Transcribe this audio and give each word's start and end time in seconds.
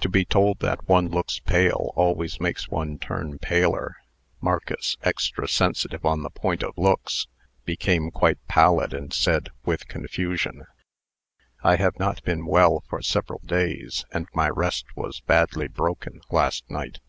To 0.00 0.08
be 0.08 0.24
told 0.24 0.60
that 0.60 0.88
one 0.88 1.10
looks 1.10 1.40
pale, 1.40 1.92
always 1.94 2.40
makes 2.40 2.70
one 2.70 2.98
turn 2.98 3.38
paler. 3.38 3.96
Marcus, 4.40 4.96
extra 5.02 5.46
sensitive 5.46 6.06
on 6.06 6.22
the 6.22 6.30
point 6.30 6.62
of 6.62 6.72
looks, 6.78 7.26
became 7.66 8.10
quite 8.10 8.38
pallid, 8.48 8.94
and 8.94 9.12
said, 9.12 9.50
with 9.66 9.86
confusion: 9.86 10.64
"I 11.62 11.76
have 11.76 11.98
not 11.98 12.22
been 12.24 12.46
well 12.46 12.82
for 12.88 13.02
several 13.02 13.42
days, 13.44 14.06
and 14.10 14.26
my 14.32 14.48
rest 14.48 14.86
was 14.96 15.20
badly 15.20 15.68
broken 15.68 16.22
last 16.30 16.70
night." 16.70 17.00